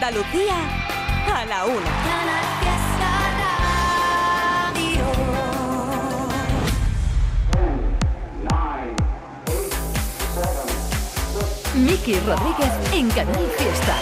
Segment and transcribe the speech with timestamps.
[0.00, 0.54] Andalucía
[1.34, 1.90] a la una.
[11.74, 13.96] Miki Rodríguez en Canal Fiesta.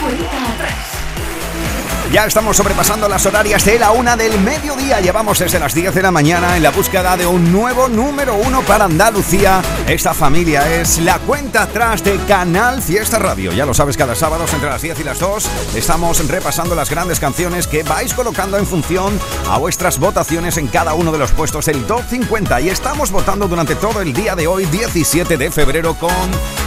[0.00, 0.93] Cuenta atrás.
[2.12, 5.00] Ya estamos sobrepasando las horarias de la una del mediodía.
[5.00, 8.62] Llevamos desde las 10 de la mañana en la búsqueda de un nuevo número uno
[8.62, 9.62] para Andalucía.
[9.88, 13.52] Esta familia es la cuenta atrás de Canal Fiesta Radio.
[13.52, 17.18] Ya lo sabes, cada sábado entre las 10 y las 2 estamos repasando las grandes
[17.18, 19.18] canciones que vais colocando en función
[19.48, 22.60] a vuestras votaciones en cada uno de los puestos del top 50.
[22.60, 26.12] Y estamos votando durante todo el día de hoy, 17 de febrero, con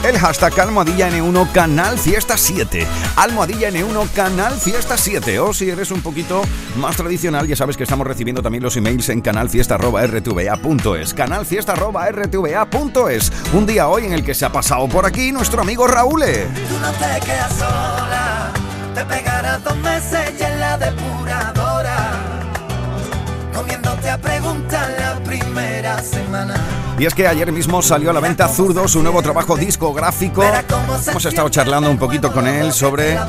[0.03, 2.85] el hashtag Almohadilla N1 Canal Fiesta 7.
[3.15, 6.41] Almohadilla N1 Canal Fiesta 7 o si eres un poquito
[6.77, 11.13] más tradicional, ya sabes que estamos recibiendo también los emails en canalfiesta.rtva.es.
[11.13, 13.31] Canalfiesta.rtva.es.
[13.53, 16.21] Un día hoy en el que se ha pasado por aquí nuestro amigo Raúl.
[16.21, 18.53] Tú no te quedas sola,
[18.95, 22.13] te pegarás dos meses y en la depuradora,
[23.53, 26.55] comiéndote a preguntar la primera semana.
[26.99, 30.43] Y es que ayer mismo salió a la venta Zurdo, su nuevo trabajo discográfico.
[31.07, 33.19] Hemos estado charlando un poquito con él sobre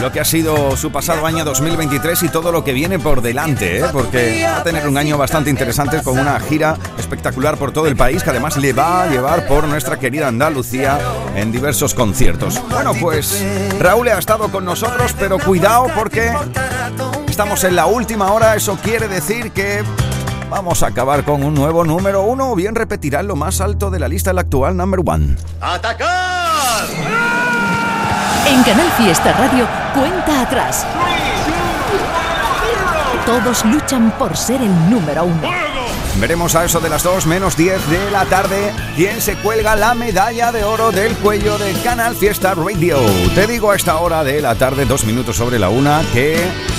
[0.00, 3.78] lo que ha sido su pasado año 2023 y todo lo que viene por delante,
[3.78, 3.84] ¿eh?
[3.92, 7.94] porque va a tener un año bastante interesante con una gira espectacular por todo el
[7.94, 10.98] país que además le va a llevar por nuestra querida Andalucía
[11.36, 12.60] en diversos conciertos.
[12.68, 13.44] Bueno, pues
[13.78, 16.32] Raúl ha estado con nosotros, pero cuidado porque
[17.28, 19.84] estamos en la última hora, eso quiere decir que
[20.50, 24.00] Vamos a acabar con un nuevo número uno o bien repetirá lo más alto de
[24.00, 25.36] la lista el actual number one.
[25.60, 26.86] ¡Atacar!
[28.46, 30.86] En Canal Fiesta Radio, cuenta atrás.
[33.26, 35.67] Todos luchan por ser el número uno.
[36.20, 39.94] Veremos a eso de las 2 menos 10 de la tarde quién se cuelga la
[39.94, 42.98] medalla de oro del cuello de Canal Fiesta Radio.
[43.36, 46.36] Te digo a esta hora de la tarde, dos minutos sobre la una, que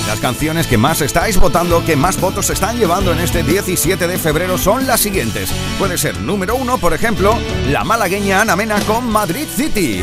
[0.08, 4.08] las canciones que más estáis votando, que más votos se están llevando en este 17
[4.08, 5.52] de febrero son las siguientes.
[5.78, 7.38] Puede ser número uno, por ejemplo,
[7.70, 10.02] la malagueña Ana Mena con Madrid City.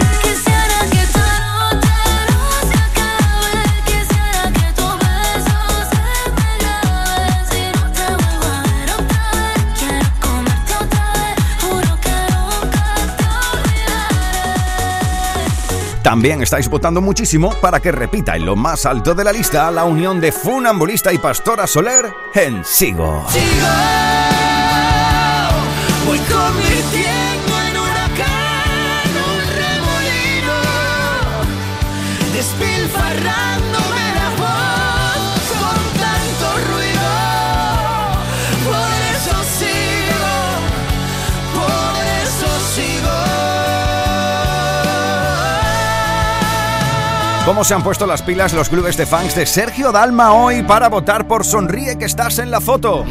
[16.06, 19.83] También estáis votando muchísimo para que repita en lo más alto de la lista la
[19.83, 23.27] unión de Funambulista y Pastora Soler en Sigo.
[23.28, 23.67] Sigo,
[47.47, 50.89] ¿Cómo se han puesto las pilas los clubes de fans de Sergio Dalma hoy para
[50.89, 53.05] votar por Sonríe que estás en la foto?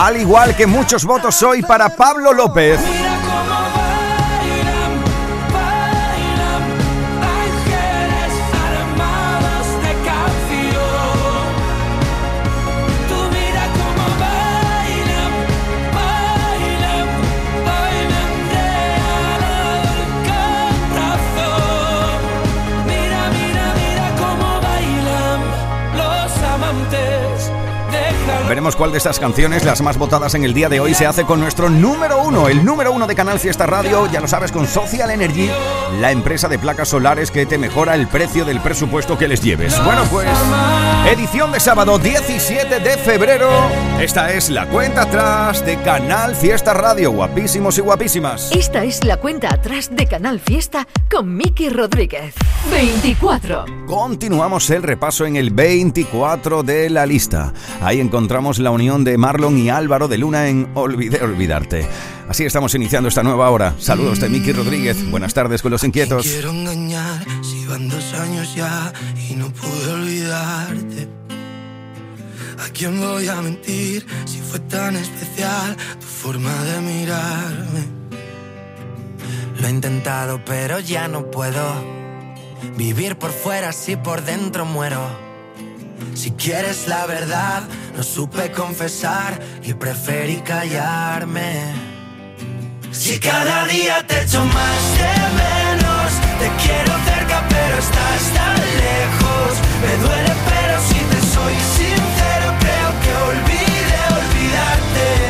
[0.00, 2.80] Al igual que muchos votos hoy para Pablo López.
[28.70, 31.24] Veremos cuál de estas canciones, las más votadas en el día de hoy, se hace
[31.24, 34.68] con nuestro número uno, el número uno de Canal Fiesta Radio, ya lo sabes, con
[34.68, 35.50] Social Energy,
[35.98, 39.82] la empresa de placas solares que te mejora el precio del presupuesto que les lleves.
[39.84, 40.28] Bueno, pues,
[41.10, 43.50] edición de sábado 17 de febrero.
[43.98, 48.52] Esta es la cuenta atrás de Canal Fiesta Radio, guapísimos y guapísimas.
[48.52, 52.34] Esta es la cuenta atrás de Canal Fiesta con Miki Rodríguez.
[52.68, 53.64] 24.
[53.86, 57.52] Continuamos el repaso en el 24 de la lista.
[57.80, 61.86] Ahí encontramos la unión de Marlon y Álvaro de Luna en Olvidé Olvidarte.
[62.28, 63.74] Así estamos iniciando esta nueva hora.
[63.78, 65.10] Saludos de Miki Rodríguez.
[65.10, 66.24] Buenas tardes con los inquietos.
[66.24, 68.92] Te quiero engañar si van dos años ya
[69.28, 71.08] y no pude olvidarte.
[72.58, 78.00] ¿A quién voy a mentir si fue tan especial tu forma de mirarme?
[79.60, 81.99] Lo he intentado pero ya no puedo
[82.76, 85.00] vivir por fuera si por dentro muero.
[86.14, 87.62] Si quieres la verdad,
[87.96, 91.90] no supe confesar y preferí callarme.
[92.92, 95.12] Si cada día te echo más de
[95.44, 99.50] menos, te quiero cerca pero estás tan lejos.
[99.82, 105.29] Me duele pero si te soy sincero creo que olvide olvidarte.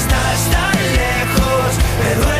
[0.00, 1.70] estás tan lejos.
[1.98, 2.39] Me duele,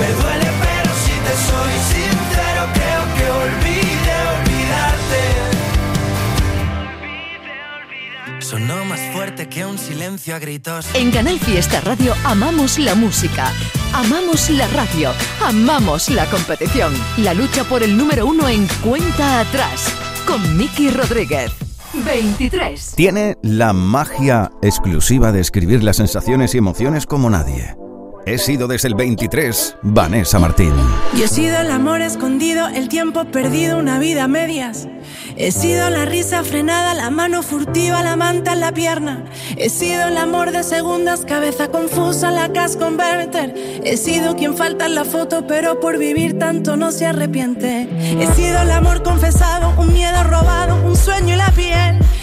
[0.00, 5.20] Me duele pero si te soy sincero creo que olvide olvidarte.
[8.40, 10.86] Sonó más fuerte que un silencio a gritos.
[10.94, 13.52] En Canal Fiesta Radio amamos la música,
[13.92, 15.12] amamos la radio,
[15.44, 16.94] amamos la competición.
[17.18, 19.94] La lucha por el número uno en cuenta atrás
[20.26, 21.52] con Miki Rodríguez.
[21.92, 22.94] 23.
[22.96, 27.79] Tiene la magia exclusiva de escribir las sensaciones y emociones como nadie.
[28.26, 30.72] He sido desde el 23, Vanessa Martín.
[31.16, 34.86] Yo he sido el amor escondido, el tiempo perdido, una vida a medias.
[35.36, 39.24] He sido la risa frenada, la mano furtiva, la manta en la pierna.
[39.56, 43.54] He sido el amor de segundas, cabeza confusa, la cash converter.
[43.84, 47.88] He sido quien falta en la foto, pero por vivir tanto no se arrepiente.
[48.20, 51.98] He sido el amor confesado, un miedo robado, un sueño y la piel.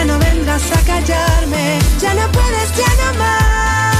[0.00, 3.99] Ya no vendrás a callarme, ya no puedes, ya no más.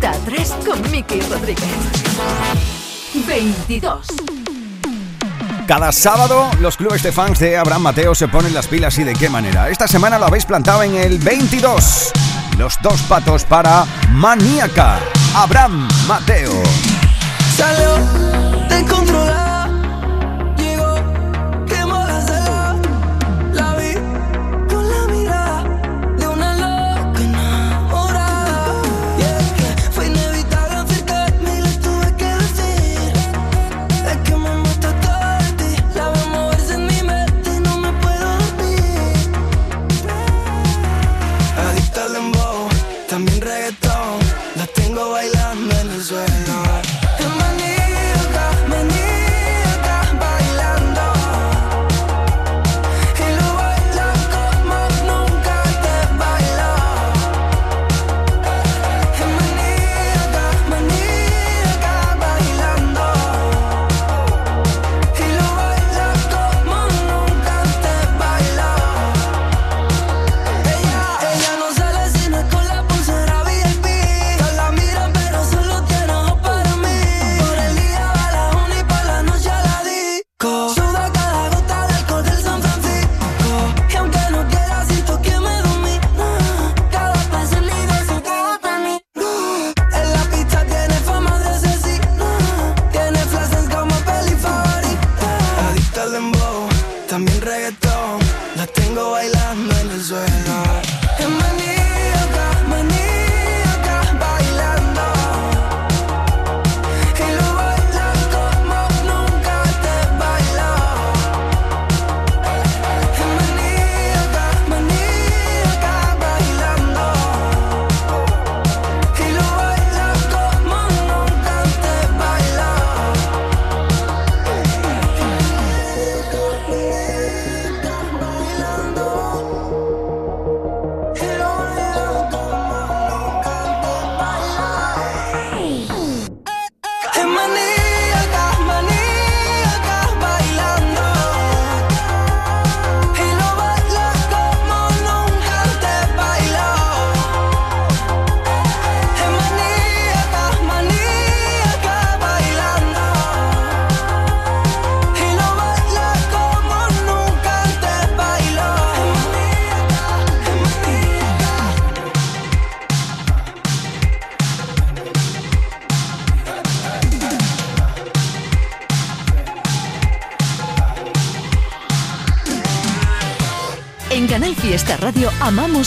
[0.00, 1.68] Cuenta atrás con Miki Rodríguez.
[3.26, 4.06] 22.
[5.66, 9.12] Cada sábado los clubes de fans de Abraham Mateo se ponen las pilas y de
[9.12, 9.68] qué manera.
[9.68, 12.12] Esta semana lo habéis plantado en el 22.
[12.56, 15.00] Los dos patos para Maníaca.
[15.34, 16.62] Abraham Mateo.
[17.56, 19.29] Salud, te encontró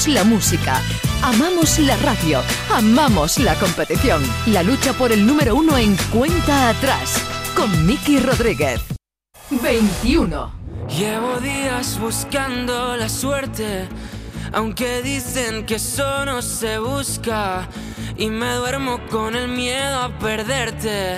[0.07, 0.81] la música,
[1.21, 2.41] amamos la radio,
[2.71, 4.21] amamos la competición.
[4.47, 7.21] La lucha por el número uno en cuenta atrás
[7.55, 8.81] con Miki Rodríguez.
[9.49, 10.51] 21.
[10.89, 13.87] Llevo días buscando la suerte,
[14.51, 17.69] aunque dicen que eso se busca.
[18.17, 21.17] Y me duermo con el miedo a perderte.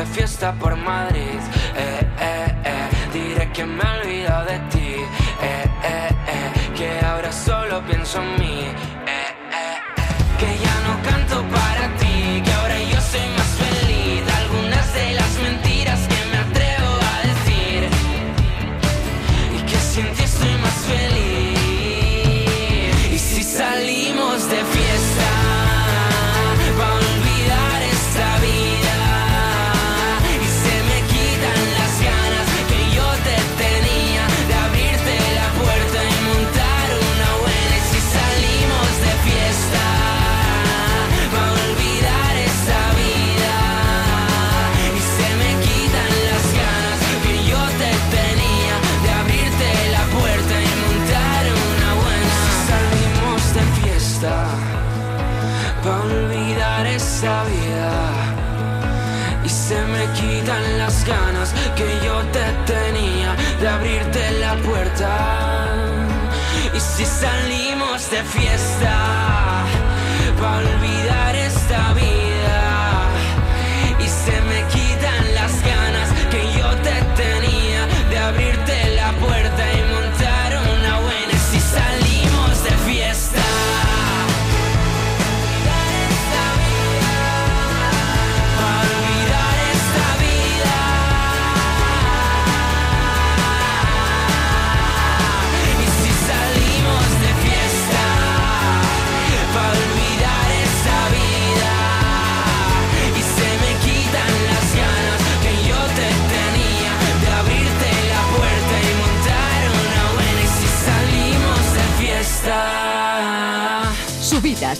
[0.00, 1.40] de fiesta por Madrid.
[1.76, 2.88] Eh, eh, eh.
[3.12, 3.99] Diré que me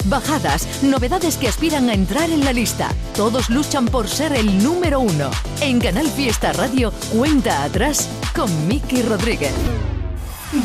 [0.08, 2.88] bajadas, novedades que aspiran a entrar en la lista.
[3.14, 5.30] Todos luchan por ser el número uno.
[5.60, 9.52] En Canal Fiesta Radio, cuenta atrás con Miki Rodríguez.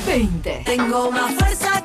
[0.08, 0.64] 20.
[0.66, 1.85] Tengo más fuerza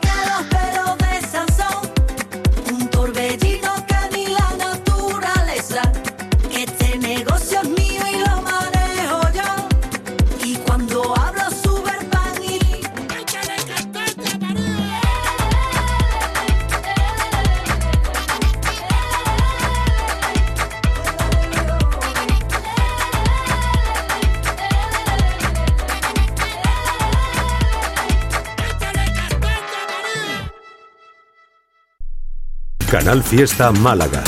[33.00, 34.22] Canal Fiesta Málaga.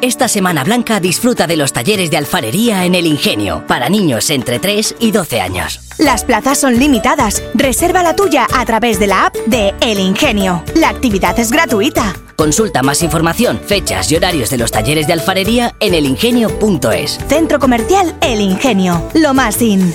[0.00, 4.58] Esta Semana Blanca disfruta de los talleres de alfarería en El Ingenio para niños entre
[4.58, 5.82] 3 y 12 años.
[5.98, 7.42] Las plazas son limitadas.
[7.52, 10.64] Reserva la tuya a través de la app de El Ingenio.
[10.74, 12.14] La actividad es gratuita.
[12.34, 17.18] Consulta más información, fechas y horarios de los talleres de alfarería en elingenio.es.
[17.28, 19.06] Centro Comercial El Ingenio.
[19.12, 19.92] Lo más in.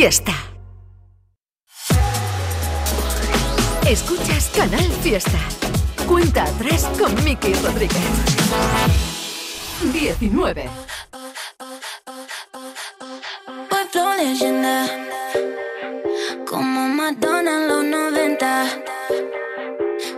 [0.00, 0.32] Fiesta.
[3.84, 5.40] Escuchas Canal Fiesta.
[6.06, 7.98] Cuenta atrás con Miki Rodríguez.
[9.92, 10.70] 19.
[13.68, 14.86] Pueblo leyenda.
[16.48, 18.66] Como Madonna en los 90.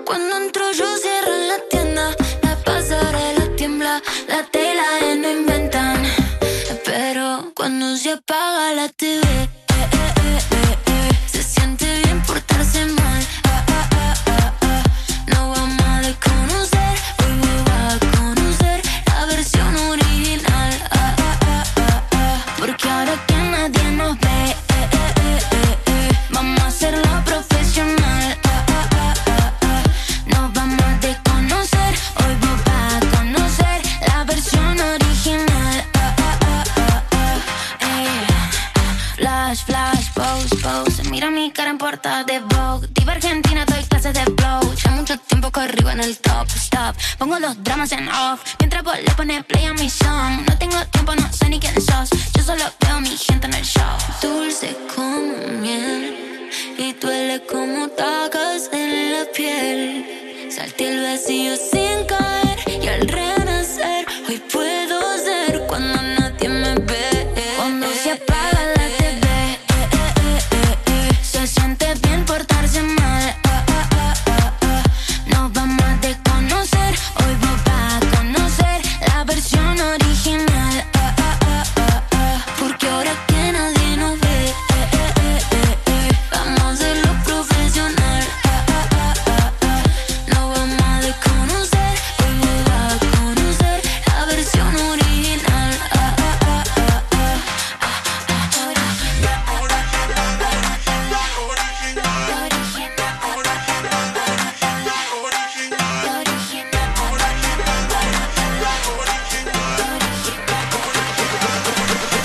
[0.05, 2.15] Cuando entro yo cierro la tienda.
[2.43, 4.03] La pasarela tiembla.
[4.29, 4.85] La tela
[5.17, 6.03] no inventan.
[6.85, 9.20] Pero cuando se apaga la TV.
[48.59, 50.50] Mientras vos le pones play a mi song.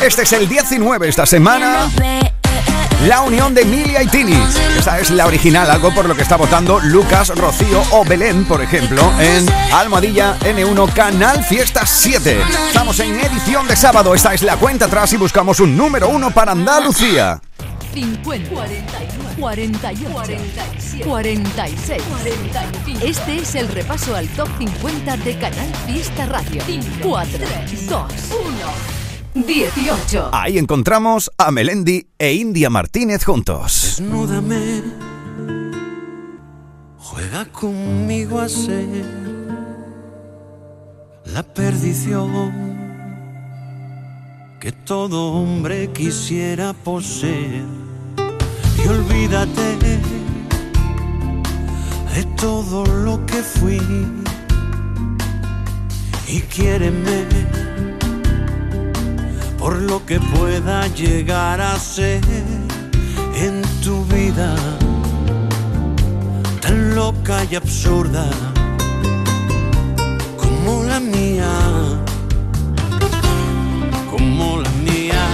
[0.05, 1.89] Este es el 19 esta semana.
[3.07, 4.37] La unión de Emilia y Tini.
[4.77, 8.61] Esa es la original, algo por lo que está votando Lucas, Rocío o Belén, por
[8.61, 12.39] ejemplo, en Almohadilla N1 Canal Fiesta 7.
[12.67, 14.13] Estamos en edición de sábado.
[14.13, 17.41] Esta es la cuenta atrás y buscamos un número uno para Andalucía.
[17.95, 23.05] 50, 41, 48, 47, 46, 45.
[23.05, 26.61] Este es el repaso al top 50 de Canal Fiesta Radio.
[27.01, 28.94] 4, 3, 2, 1,
[29.35, 30.29] 18.
[30.31, 33.95] Ahí encontramos a Melendi e India Martínez juntos.
[33.97, 34.81] Desnúdame,
[36.97, 39.05] juega conmigo a ser
[41.25, 42.75] la perdición
[44.61, 47.65] que todo hombre quisiera poseer.
[48.83, 49.77] Y olvídate
[52.15, 53.81] de todo lo que fui
[56.27, 57.25] y quiéreme
[59.65, 62.21] por lo que pueda llegar a ser
[63.35, 64.55] en tu vida
[66.61, 68.29] tan loca y absurda
[70.37, 71.49] como la mía,
[74.11, 75.25] como la mía.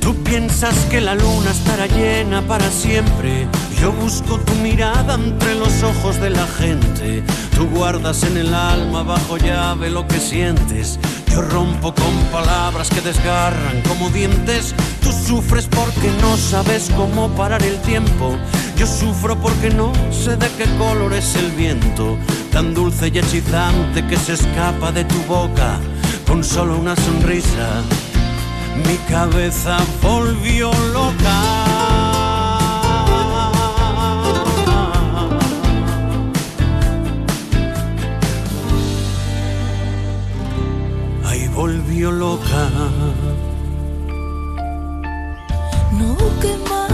[0.00, 3.48] Tú piensas que la luna estará llena para siempre.
[3.80, 7.24] Yo busco tu mirada entre los ojos de la gente.
[7.56, 11.00] Tú guardas en el alma bajo llave lo que sientes.
[11.34, 14.72] Yo rompo con palabras que desgarran como dientes.
[15.02, 18.36] Tú sufres porque no sabes cómo parar el tiempo.
[18.76, 22.16] Yo sufro porque no sé de qué color es el viento.
[22.52, 25.80] Tan dulce y hechizante que se escapa de tu boca
[26.24, 27.82] con solo una sonrisa.
[28.86, 31.73] Mi cabeza volvió loca.
[41.54, 42.68] Volvió loca.
[45.92, 46.16] No
[46.68, 46.93] más,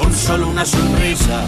[0.00, 1.44] con solo una sonrisa.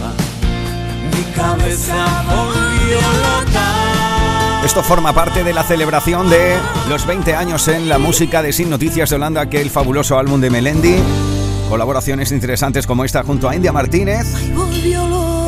[1.15, 4.65] Mi cabeza volvió loca.
[4.65, 6.57] Esto forma parte de la celebración de
[6.89, 10.41] los 20 años en la música de Sin Noticias de Holanda, que el fabuloso álbum
[10.41, 10.97] de Melendi.
[11.69, 14.27] Colaboraciones interesantes como esta junto a India Martínez.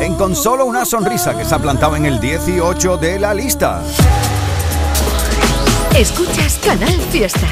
[0.01, 3.81] En Con solo una sonrisa, que se ha plantado en el 18 de la lista.
[5.95, 7.47] Escuchas Canal Fiesta.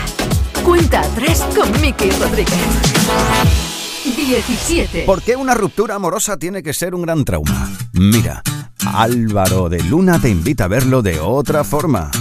[0.65, 3.72] Cuenta atrás con Miki Rodríguez.
[4.11, 5.03] 17.
[5.05, 7.71] ¿Por qué una ruptura amorosa tiene que ser un gran trauma?
[7.93, 8.41] Mira,
[8.85, 12.11] Álvaro de Luna te invita a verlo de otra forma.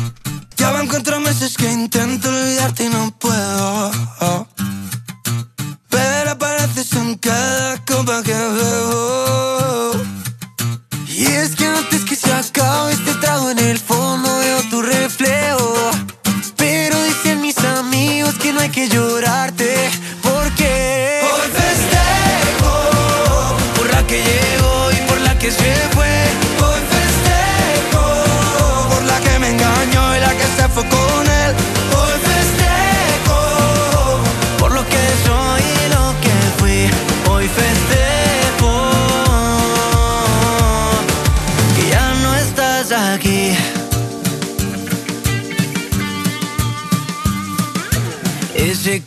[0.57, 3.91] Ya van cuatro meses que intento olvidarte y no puedo.
[5.89, 9.93] Pero apareces en cada copa que bebo.
[11.09, 13.12] Y es que antes que se acabe este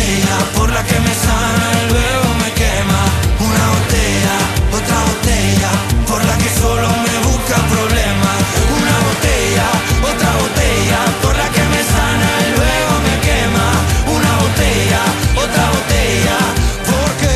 [0.00, 3.00] botella, por la que me sana y luego me quema.
[3.48, 4.36] Una botella,
[4.72, 5.70] otra botella,
[6.06, 8.40] por la que solo me busca problemas.
[8.78, 9.66] Una botella,
[10.10, 13.66] otra botella, por la que me sana y luego me quema.
[14.16, 15.02] Una botella,
[15.44, 16.38] otra botella,
[16.90, 17.34] porque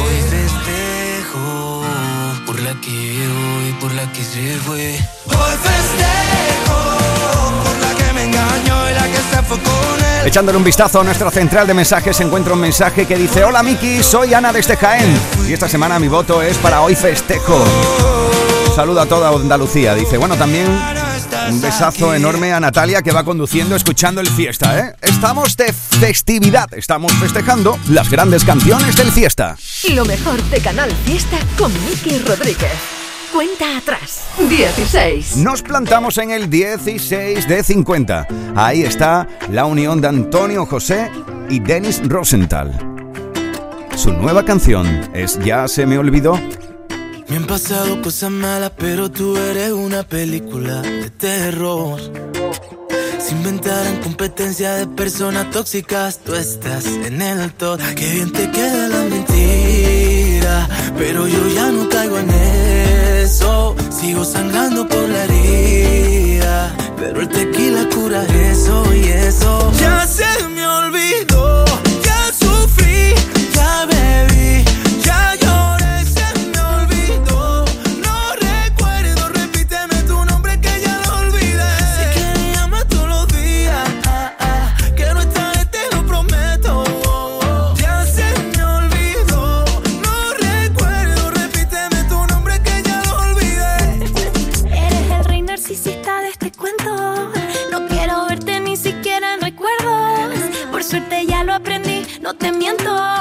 [0.00, 1.46] hoy festejo
[2.46, 4.98] por la que llegó y por la que se fue.
[5.26, 6.15] Hoy festejo
[10.26, 14.02] Echándole un vistazo a nuestra central de mensajes, encuentro un mensaje que dice: Hola Miki,
[14.02, 15.16] soy Ana desde Jaén.
[15.48, 17.64] Y esta semana mi voto es para hoy festejo.
[18.74, 19.94] Saludo a toda Andalucía.
[19.94, 20.66] Dice: Bueno, también
[21.48, 24.96] un besazo enorme a Natalia que va conduciendo escuchando el fiesta, ¿eh?
[25.00, 29.56] Estamos de festividad, estamos festejando las grandes canciones del fiesta.
[29.92, 33.05] Lo mejor de Canal Fiesta con Miki Rodríguez.
[33.32, 34.26] Cuenta atrás.
[34.48, 35.38] 16.
[35.38, 38.26] Nos plantamos en el 16 de 50.
[38.54, 41.10] Ahí está la unión de Antonio José
[41.48, 42.78] y Dennis Rosenthal.
[43.96, 46.38] Su nueva canción es Ya se me olvidó.
[47.28, 52.00] Me han pasado cosas malas, pero tú eres una película de terror.
[53.18, 57.80] Se inventaran competencia de personas tóxicas, tú estás en el top.
[57.96, 62.30] Qué bien te queda la mentira, pero yo ya no caigo en
[63.26, 69.72] Sigo sangrando por la herida, pero el tequila cura eso y eso.
[69.80, 71.64] Ya se me olvidó,
[72.04, 73.14] ya sufrí,
[73.52, 74.55] ya bebí,
[102.26, 103.15] no te miento.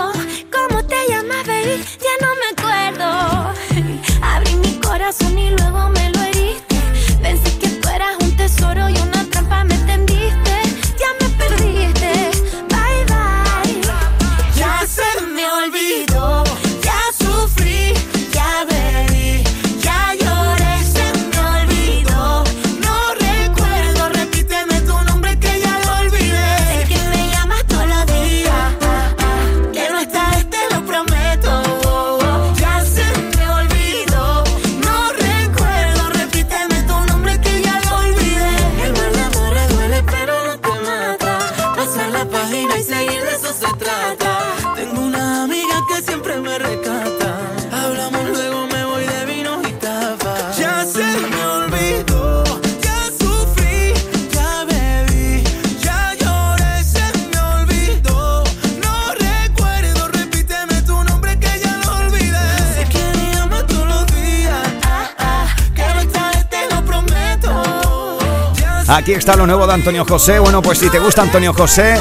[69.06, 70.39] Aquí está lo nuevo de Antonio José.
[70.39, 71.96] Bueno, pues si te gusta Antonio José,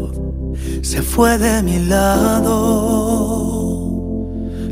[0.87, 2.55] Se fue de mi lado.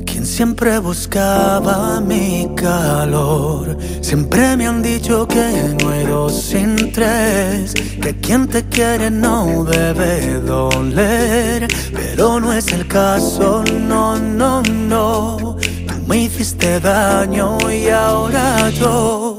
[0.06, 3.76] Quien siempre buscaba mi calor.
[4.00, 7.74] Siempre me han dicho que no hay dos sin tres.
[8.00, 11.66] Que quien te quiere no debe doler.
[11.92, 15.56] Pero no es el caso, no, no, no.
[15.88, 19.33] Tú me hiciste daño y ahora yo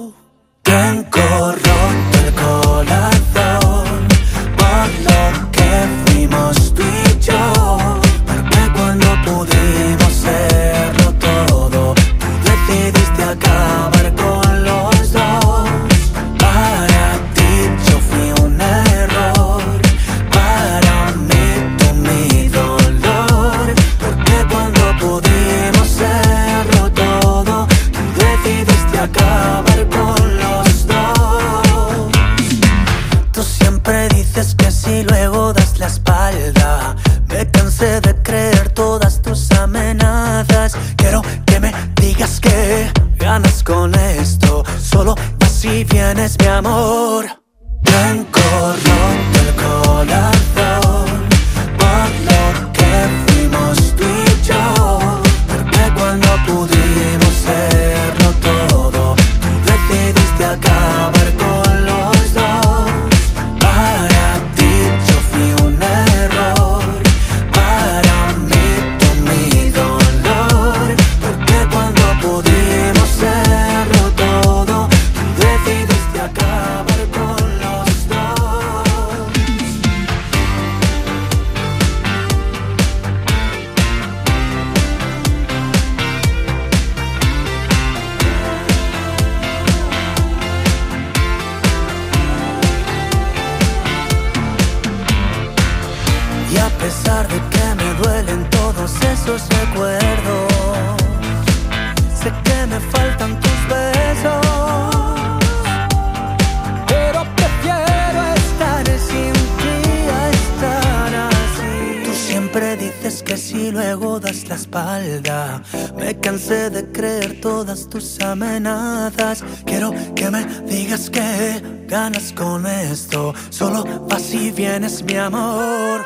[114.25, 115.61] das la espalda.
[115.95, 119.43] Me cansé de creer todas tus amenazas.
[119.65, 123.33] Quiero que me digas que ganas con esto.
[123.49, 126.03] Solo vas y vienes, mi amor.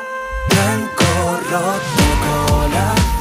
[0.50, 1.08] Blanco
[1.50, 3.19] roto corazón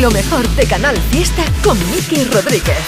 [0.00, 2.78] Lo mejor de Canal Fiesta con Miki Rodríguez.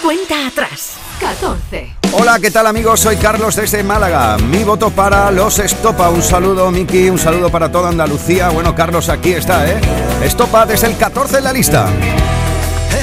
[0.00, 0.92] Cuenta atrás.
[1.18, 1.96] 14.
[2.12, 3.00] Hola, ¿qué tal amigos?
[3.00, 4.38] Soy Carlos desde Málaga.
[4.38, 6.08] Mi voto para los Estopa.
[6.10, 8.50] Un saludo, Miki, un saludo para toda Andalucía.
[8.50, 9.80] Bueno, Carlos aquí está, ¿eh?
[10.22, 11.88] Estopa desde el 14 en la lista.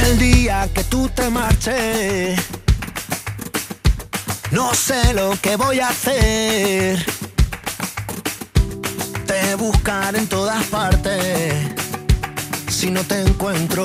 [0.06, 2.40] El día que tú te marches,
[4.52, 7.06] no sé lo que voy a hacer.
[9.28, 11.79] Te buscaré en todas partes.
[12.80, 13.84] Si no te encuentro,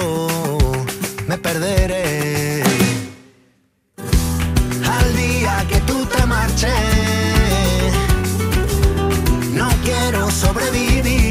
[1.26, 2.62] me perderé.
[4.88, 6.70] Al día que tú te marches,
[9.52, 11.23] no quiero sobrevivir.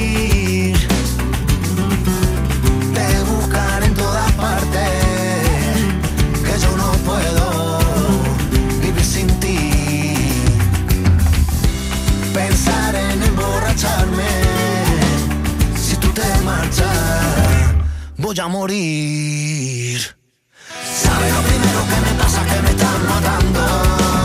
[18.34, 20.02] Voy a morir.
[21.04, 22.44] ¿Sabe lo primero que me pasa?
[22.46, 24.23] Que me están matando.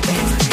[0.00, 0.43] public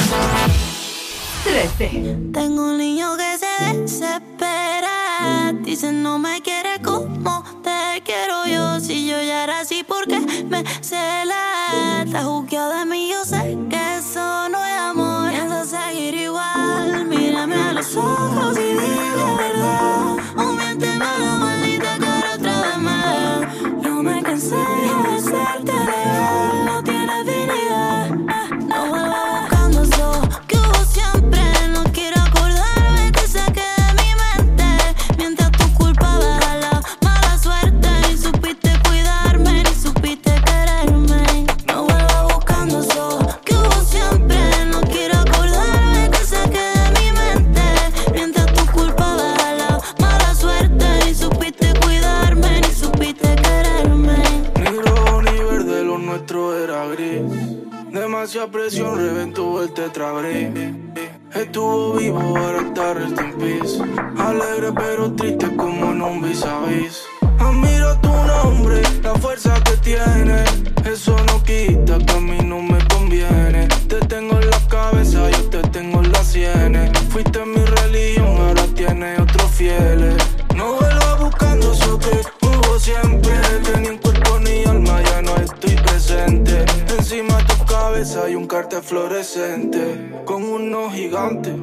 [88.79, 91.53] diamantes con unos gigantes.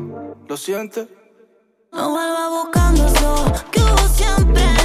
[0.47, 1.09] ¿Lo sientes?
[1.91, 4.78] No vuelva buscando eso que hubo siempre.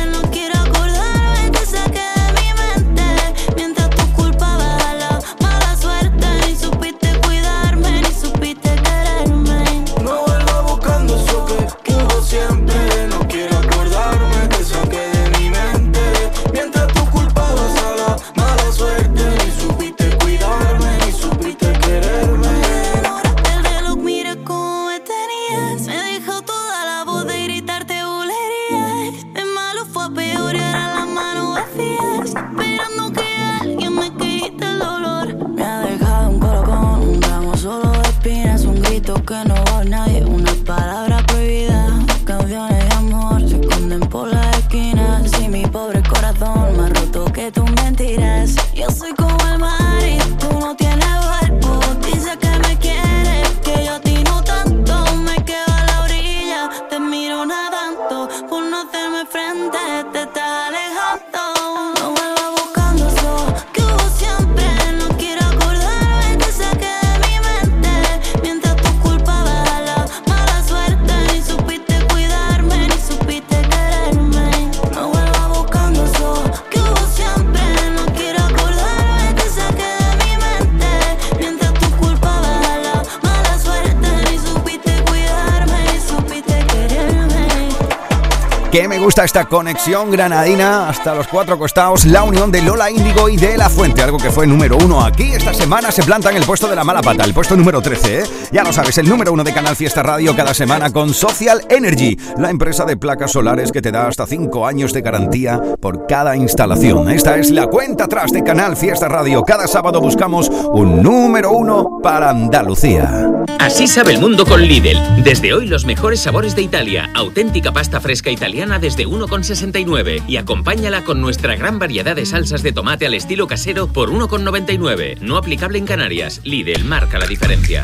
[88.74, 93.28] que me gusta esta conexión granadina hasta los cuatro costados, la unión de Lola Índigo
[93.28, 95.34] y de La Fuente, algo que fue número uno aquí.
[95.34, 98.20] Esta semana se planta en el puesto de la mala pata, el puesto número 13,
[98.20, 98.24] ¿eh?
[98.54, 102.18] Ya lo sabes, el número uno de Canal Fiesta Radio cada semana con Social Energy,
[102.38, 106.38] la empresa de placas solares que te da hasta cinco años de garantía por cada
[106.38, 107.10] instalación.
[107.12, 109.44] Esta es la cuenta atrás de Canal Fiesta Radio.
[109.44, 113.30] Cada sábado buscamos un número uno para Andalucía.
[113.60, 115.24] Así sabe el mundo con Lidl.
[115.24, 120.38] Desde hoy los mejores sabores de Italia, auténtica pasta fresca italiana desde desde 1,69 y
[120.38, 125.20] acompáñala con nuestra gran variedad de salsas de tomate al estilo casero por 1,99.
[125.20, 126.42] No aplicable en Canarias.
[126.44, 127.84] Lidl marca la diferencia.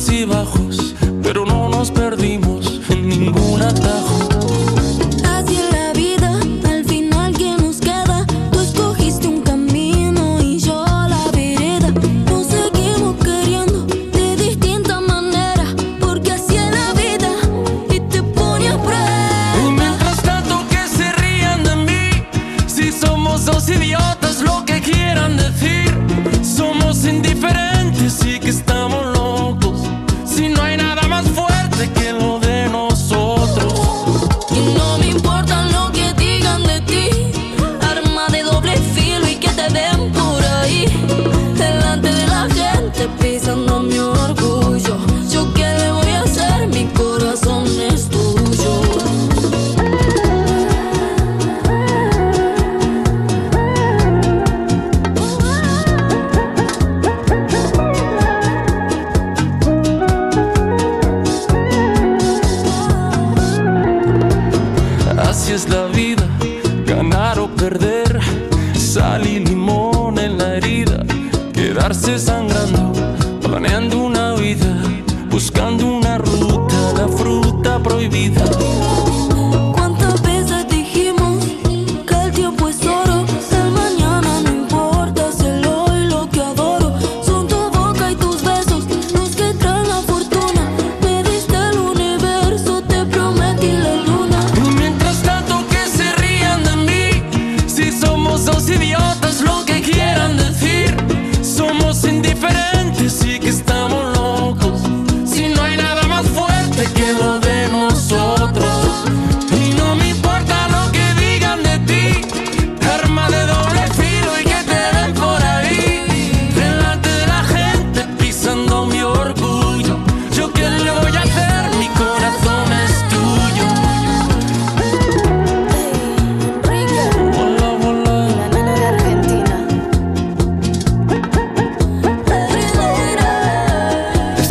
[0.00, 0.69] Sus altos y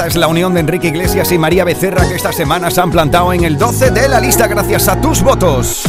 [0.09, 3.31] es la unión de Enrique Iglesias y María Becerra que esta semana se han plantado
[3.31, 5.83] en el 12 de la lista gracias a tus votos.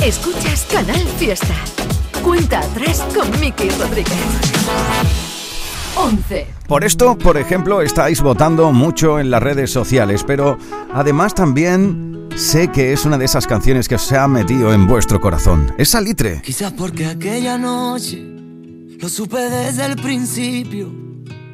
[0.00, 1.54] Escuchas Canal Fiesta.
[2.22, 4.14] Cuenta atrás con Miki Rodríguez.
[5.96, 6.46] 11.
[6.68, 10.56] Por esto, por ejemplo, estáis votando mucho en las redes sociales, pero
[10.94, 15.20] además también sé que es una de esas canciones que se ha metido en vuestro
[15.20, 15.74] corazón.
[15.78, 16.42] Es Salitre.
[16.42, 18.22] Quizás porque aquella noche
[19.00, 21.09] lo supe desde el principio.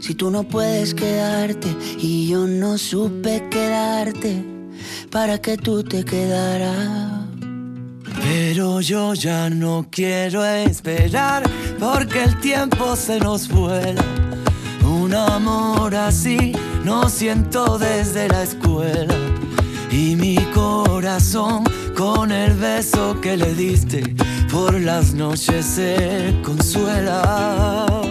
[0.00, 4.44] si tú no puedes quedarte y yo no supe quedarte
[5.10, 7.20] para que tú te quedaras.
[8.22, 11.42] Pero yo ya no quiero esperar
[11.78, 14.04] porque el tiempo se nos vuela.
[14.84, 16.52] Un amor así
[16.84, 19.14] no siento desde la escuela.
[19.90, 21.64] Y mi corazón
[21.96, 24.14] con el beso que le diste
[24.50, 28.09] por las noches se consuela.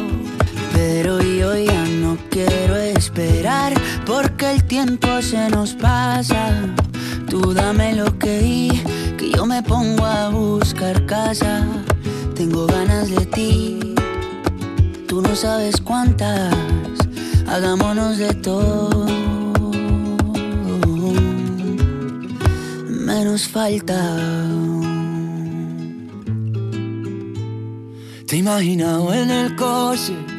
[1.40, 3.74] Yo ya no quiero esperar
[4.06, 6.52] porque el tiempo se nos pasa.
[7.30, 8.84] Tú dame lo que di,
[9.18, 11.66] que yo me pongo a buscar casa.
[12.36, 13.96] Tengo ganas de ti,
[15.08, 16.54] tú no sabes cuántas.
[17.48, 19.06] Hagámonos de todo.
[22.86, 24.18] Menos falta.
[28.28, 30.39] Te he imaginado en el coche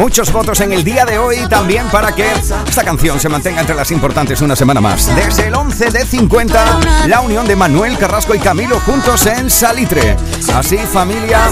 [0.00, 3.76] Muchos votos en el día de hoy también para que esta canción se mantenga entre
[3.76, 5.14] las importantes una semana más.
[5.14, 10.16] Desde el 11 de 50, la unión de Manuel Carrasco y Camilo juntos en Salitre.
[10.54, 11.42] Así, familia,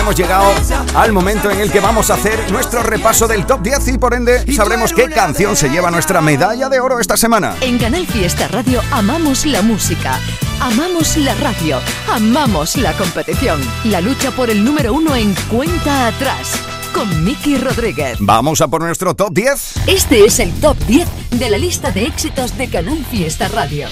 [0.00, 0.50] hemos llegado
[0.94, 4.14] al momento en el que vamos a hacer nuestro repaso del top 10 y por
[4.14, 7.54] ende sabremos qué canción se lleva nuestra medalla de oro esta semana.
[7.60, 10.18] En Canal Fiesta Radio amamos la música,
[10.58, 11.78] amamos la radio,
[12.10, 13.60] amamos la competición.
[13.84, 16.79] La lucha por el número uno en cuenta atrás.
[16.94, 18.18] Con Miki Rodríguez.
[18.20, 19.74] Vamos a por nuestro top 10.
[19.86, 23.88] Este es el top 10 de la lista de éxitos de Canal Fiesta Radio.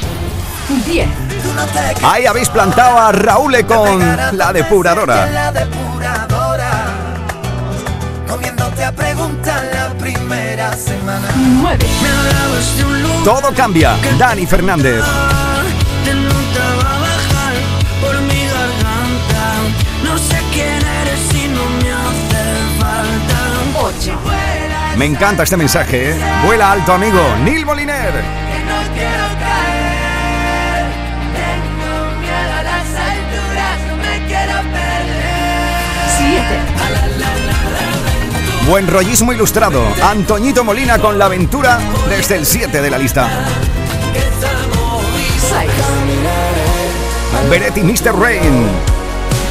[0.87, 1.09] 10.
[2.03, 4.01] Ahí habéis plantado a Raúl con
[4.37, 5.31] la depuradora.
[5.31, 6.87] La depuradora.
[8.29, 11.29] Comiéndote a preguntar la primera semana.
[11.37, 11.79] 9.
[12.03, 13.97] Me hablabas de un lugar Todo cambia.
[14.19, 15.05] Dani Fernández.
[24.97, 26.17] Me encanta este mensaje, ¿eh?
[26.45, 27.21] Vuela alto, amigo.
[27.45, 28.13] Neil Moliner.
[28.13, 30.87] Que no quiero caer.
[31.35, 31.91] Tengo
[32.21, 35.39] miedo a las alturas, no me quiero perder.
[36.19, 36.79] 7.
[38.69, 39.83] Buen rollismo ilustrado.
[40.03, 41.79] Antoñito Molina con la aventura
[42.09, 43.29] desde el 7 de la lista.
[45.49, 45.71] 6.
[47.51, 48.19] Beretti Mr.
[48.19, 48.67] Rain.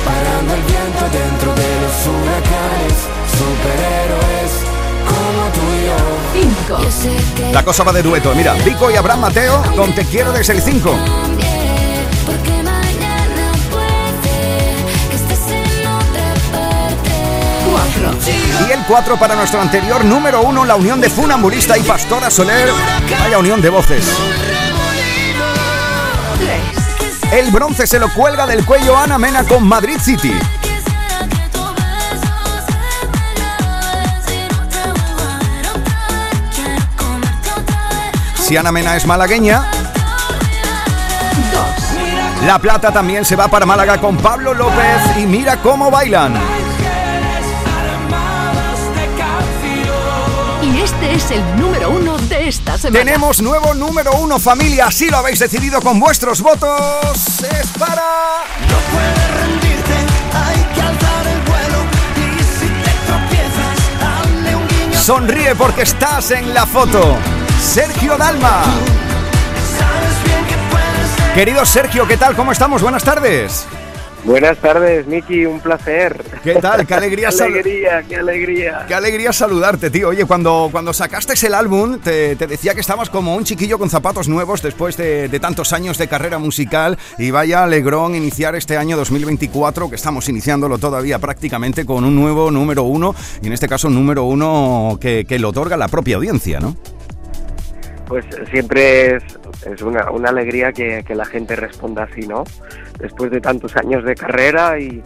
[0.05, 3.07] Parando el viento dentro de los huracanes.
[3.37, 4.36] Superhéroes
[7.53, 8.33] La cosa va de dueto.
[8.35, 10.95] Mira, Vico y Abraham Mateo con Te quiero desde el 5.
[12.25, 14.75] Porque mañana puede
[15.09, 17.11] que estés en otra parte.
[17.71, 18.67] 4.
[18.67, 22.69] Y el 4 para nuestro anterior número 1, la unión de Funambulista y Pastora Soler.
[23.17, 24.05] Vaya unión de voces.
[27.31, 27.33] 3.
[27.39, 30.33] El bronce se lo cuelga del cuello Ana Mena con Madrid City.
[38.47, 39.69] Si Ana Mena es malagueña,
[42.39, 42.45] 2.
[42.45, 46.33] la plata también se va para Málaga con Pablo López y mira cómo bailan.
[50.63, 53.03] Y este es el número 1 de esta semana.
[53.03, 57.41] Tenemos nuevo número 1 familia, si lo habéis decidido con vuestros votos.
[57.41, 58.45] Es para...
[58.61, 59.93] No puedes rendirte,
[60.33, 61.83] hay que alzar el vuelo.
[62.15, 64.97] Y si te tropiezas, dale un guiño.
[65.01, 67.17] Sonríe porque estás en la foto.
[67.67, 68.63] Sergio Dalma.
[71.35, 72.33] Querido Sergio, ¿qué tal?
[72.35, 72.81] ¿Cómo estamos?
[72.81, 73.67] Buenas tardes.
[74.23, 76.23] Buenas tardes, Miki, un placer.
[76.43, 76.87] ¿Qué tal?
[76.87, 78.85] Qué alegría, Qué alegría, qué alegría.
[78.87, 80.09] Qué alegría saludarte, tío.
[80.09, 83.89] Oye, cuando, cuando sacaste el álbum, te, te decía que estabas como un chiquillo con
[83.89, 86.97] zapatos nuevos después de, de tantos años de carrera musical.
[87.17, 92.49] Y vaya alegrón iniciar este año 2024, que estamos iniciándolo todavía prácticamente con un nuevo
[92.49, 93.13] número uno.
[93.41, 96.75] Y en este caso, un número uno que, que lo otorga la propia audiencia, ¿no?
[98.07, 99.23] Pues siempre es,
[99.65, 102.43] es una, una alegría que, que la gente responda así, ¿no?
[102.99, 105.03] Después de tantos años de carrera y,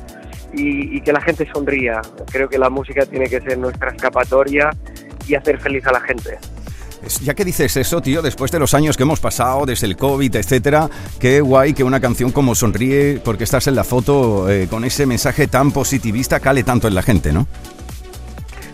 [0.53, 2.01] y, y que la gente sonría.
[2.31, 4.69] Creo que la música tiene que ser nuestra escapatoria
[5.27, 6.37] y hacer feliz a la gente.
[7.23, 10.35] Ya que dices eso, tío, después de los años que hemos pasado, desde el COVID,
[10.35, 10.87] etcétera,
[11.19, 15.07] qué guay que una canción como Sonríe, porque estás en la foto, eh, con ese
[15.07, 17.47] mensaje tan positivista, cale tanto en la gente, ¿no?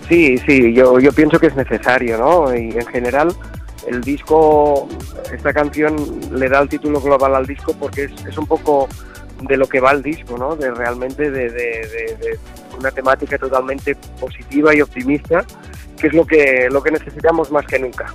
[0.10, 2.54] Sí, sí, yo, yo pienso que es necesario, ¿no?
[2.54, 3.34] Y en general
[3.88, 4.88] el disco,
[5.34, 5.96] esta canción
[6.32, 8.88] le da el título global al disco porque es, es un poco
[9.42, 10.56] de lo que va el disco, ¿no?
[10.56, 12.40] De realmente de, de- de- de
[12.78, 15.44] una temática totalmente positiva y optimista,
[16.00, 18.14] que es lo que, lo que necesitamos más que nunca.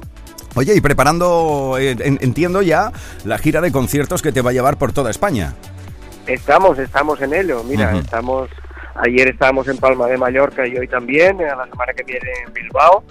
[0.54, 2.92] Oye, y preparando, eh, en- entiendo ya,
[3.24, 5.54] la gira de conciertos que te va a llevar por toda España.
[6.26, 7.64] Estamos, estamos en ello.
[7.64, 8.48] Mira, estamos.
[8.94, 11.40] Ayer estábamos en Palma de Mallorca y hoy también.
[11.40, 13.04] A la semana que viene en Bilbao.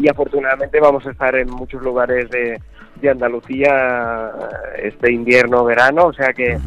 [0.00, 2.60] Y afortunadamente vamos a estar en muchos lugares de,
[3.00, 4.30] de Andalucía
[4.76, 6.06] eh, este invierno, verano.
[6.06, 6.58] O sea que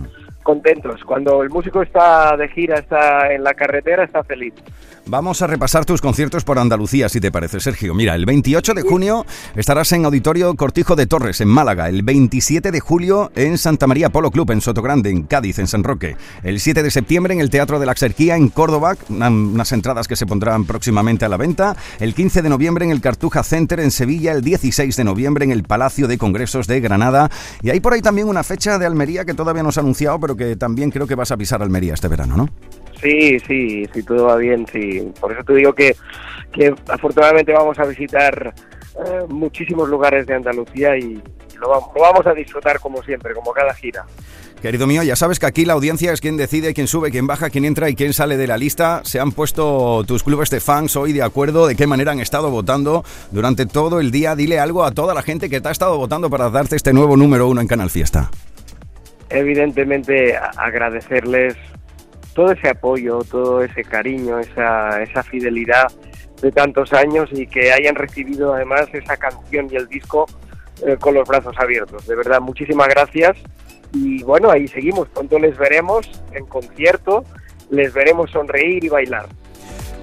[0.53, 1.03] contentos.
[1.05, 4.53] Cuando el músico está de gira, está en la carretera, está feliz.
[5.05, 7.95] Vamos a repasar tus conciertos por Andalucía, si te parece, Sergio.
[7.95, 9.25] Mira, el 28 de junio
[9.55, 11.89] estarás en Auditorio Cortijo de Torres, en Málaga.
[11.89, 15.83] El 27 de julio en Santa María Polo Club, en Sotogrande, en Cádiz, en San
[15.83, 16.15] Roque.
[16.43, 20.07] El 7 de septiembre en el Teatro de la Exerquía, en Córdoba, una- unas entradas
[20.07, 21.75] que se pondrán próximamente a la venta.
[21.99, 24.31] El 15 de noviembre en el Cartuja Center, en Sevilla.
[24.33, 27.31] El 16 de noviembre en el Palacio de Congresos de Granada.
[27.63, 30.19] Y hay por ahí también una fecha de Almería que todavía no se ha anunciado,
[30.19, 32.49] pero que también creo que vas a pisar Almería este verano, ¿no?
[32.99, 35.11] Sí, sí, sí, todo va bien, sí.
[35.21, 35.95] Por eso te digo que,
[36.51, 38.53] que afortunadamente vamos a visitar
[39.05, 41.21] eh, muchísimos lugares de Andalucía y
[41.59, 44.05] lo, vam- lo vamos a disfrutar como siempre, como cada gira.
[44.61, 47.49] Querido mío, ya sabes que aquí la audiencia es quien decide, quién sube, quién baja,
[47.49, 48.99] quién entra y quién sale de la lista.
[49.05, 52.51] Se han puesto tus clubes de fans hoy de acuerdo de qué manera han estado
[52.51, 54.35] votando durante todo el día.
[54.35, 57.15] Dile algo a toda la gente que te ha estado votando para darte este nuevo
[57.15, 58.31] número uno en Canal Fiesta.
[59.29, 61.55] Evidentemente agradecerles
[62.33, 65.91] todo ese apoyo, todo ese cariño, esa, esa fidelidad
[66.41, 70.25] de tantos años y que hayan recibido además esa canción y el disco
[70.85, 72.07] eh, con los brazos abiertos.
[72.07, 73.37] De verdad, muchísimas gracias
[73.93, 75.07] y bueno, ahí seguimos.
[75.09, 77.23] Pronto les veremos en concierto,
[77.69, 79.27] les veremos sonreír y bailar.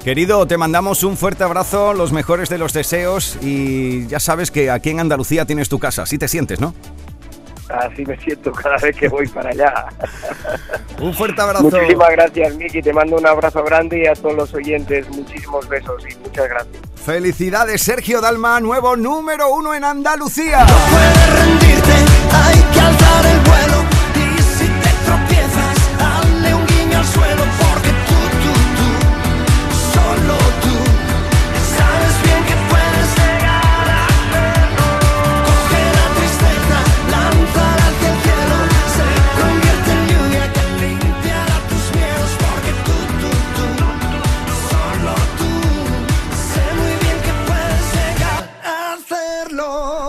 [0.04, 4.70] Querido, te mandamos un fuerte abrazo, los mejores de los deseos y ya sabes que
[4.70, 6.02] aquí en Andalucía tienes tu casa.
[6.02, 6.74] Así te sientes, ¿no?
[7.68, 9.86] Así me siento cada vez que voy para allá.
[11.00, 11.64] Un fuerte abrazo.
[11.64, 12.80] Muchísimas gracias, Miki.
[12.82, 16.78] Te mando un abrazo grande y a todos los oyentes muchísimos besos y muchas gracias.
[17.04, 20.66] Felicidades, Sergio Dalma, nuevo número uno en Andalucía.
[22.32, 23.85] Hay que alzar el vuelo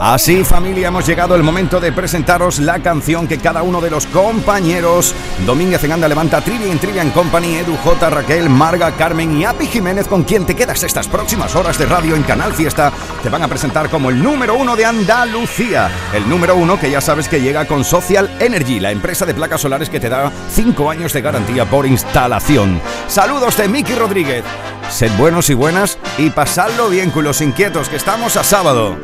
[0.10, 4.08] Así familia, hemos llegado el momento de presentaros la canción que cada uno de los
[4.08, 5.14] compañeros
[5.46, 10.08] Domínguez en Anda Levanta, Trivian Trivian Company, Edu J, Raquel, Marga, Carmen y Api Jiménez
[10.08, 13.50] con quien te quedas estas próximas horas de radio en Canal Fiesta te van a
[13.50, 15.92] presentar como el número uno de Andalucía.
[16.14, 19.60] El número uno que ya sabes que llega con Social Energy, la empresa de placas
[19.60, 22.80] solares que te da 5 años de garantía por instalación.
[23.10, 24.46] Saludos de Miki Rodríguez.
[24.90, 28.96] Sed buenos y buenas y pasadlo bien con los inquietos que estamos a sábado.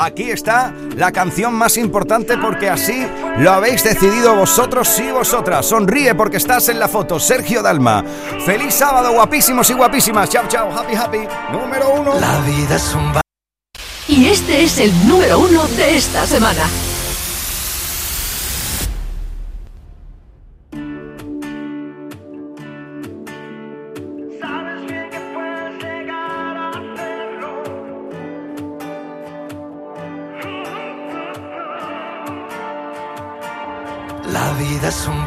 [0.00, 3.04] Aquí está la canción más importante porque así
[3.38, 5.66] lo habéis decidido vosotros y vosotras.
[5.66, 7.18] Sonríe porque estás en la foto.
[7.18, 8.04] Sergio Dalma.
[8.46, 10.30] Feliz sábado, guapísimos y guapísimas.
[10.30, 11.28] Chao, chao, happy, happy.
[11.50, 12.14] Número uno.
[12.20, 13.12] La vida es un
[14.06, 16.62] Y este es el número uno de esta semana.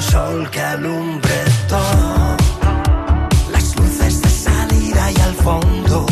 [0.00, 2.36] Un sol que alumbre todo.
[3.52, 6.06] Las luces de salida y al fondo.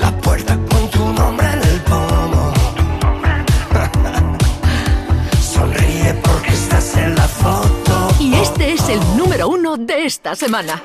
[0.00, 2.52] La puerta con tu nombre en el pomo.
[5.40, 8.14] Sonríe porque estás en la foto.
[8.20, 10.80] Y este es el número uno de esta semana.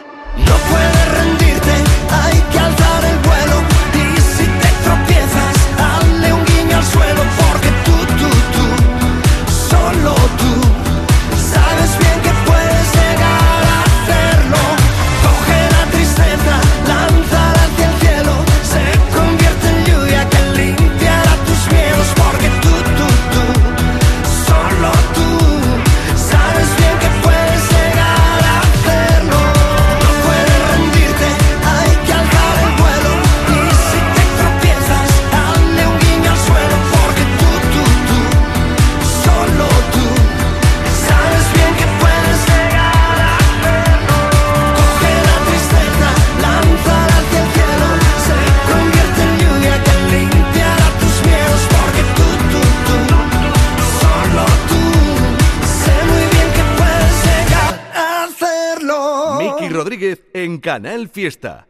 [61.13, 61.67] Fiesta.